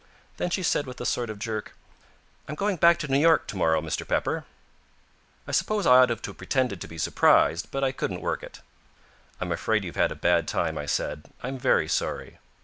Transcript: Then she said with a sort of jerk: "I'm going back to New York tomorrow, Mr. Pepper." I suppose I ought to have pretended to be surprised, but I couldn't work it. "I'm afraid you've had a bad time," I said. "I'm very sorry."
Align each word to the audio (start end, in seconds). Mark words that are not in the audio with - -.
Then 0.37 0.49
she 0.49 0.63
said 0.63 0.87
with 0.87 0.99
a 0.99 1.05
sort 1.05 1.29
of 1.29 1.37
jerk: 1.37 1.73
"I'm 2.47 2.55
going 2.55 2.77
back 2.77 2.97
to 3.01 3.07
New 3.07 3.19
York 3.19 3.45
tomorrow, 3.45 3.81
Mr. 3.81 4.01
Pepper." 4.07 4.45
I 5.47 5.51
suppose 5.51 5.85
I 5.85 5.99
ought 5.99 6.07
to 6.07 6.13
have 6.31 6.37
pretended 6.39 6.81
to 6.81 6.87
be 6.87 6.97
surprised, 6.97 7.69
but 7.69 7.83
I 7.83 7.91
couldn't 7.91 8.21
work 8.21 8.41
it. 8.41 8.61
"I'm 9.39 9.51
afraid 9.51 9.83
you've 9.83 9.95
had 9.97 10.11
a 10.11 10.15
bad 10.15 10.47
time," 10.47 10.75
I 10.75 10.87
said. 10.87 11.29
"I'm 11.43 11.59
very 11.59 11.87
sorry." 11.87 12.39